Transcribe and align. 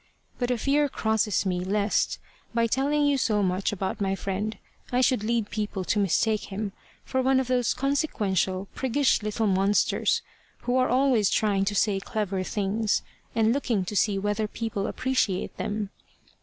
But 0.39 0.49
a 0.49 0.57
fear 0.57 0.89
crosses 0.89 1.45
me, 1.45 1.59
lest, 1.63 2.17
by 2.55 2.65
telling 2.65 3.15
so 3.19 3.43
much 3.43 3.71
about 3.71 4.01
my 4.01 4.15
friend, 4.15 4.57
I 4.91 4.99
should 4.99 5.23
lead 5.23 5.51
people 5.51 5.83
to 5.83 5.99
mistake 5.99 6.45
him 6.51 6.71
for 7.05 7.21
one 7.21 7.39
of 7.39 7.45
those 7.45 7.75
consequential, 7.75 8.67
priggish 8.73 9.21
little 9.21 9.45
monsters, 9.45 10.23
who 10.61 10.75
are 10.75 10.89
always 10.89 11.29
trying 11.29 11.65
to 11.65 11.75
say 11.75 11.99
clever 11.99 12.41
things, 12.41 13.03
and 13.35 13.53
looking 13.53 13.85
to 13.85 13.95
see 13.95 14.17
whether 14.17 14.47
people 14.47 14.87
appreciate 14.87 15.55
them. 15.57 15.91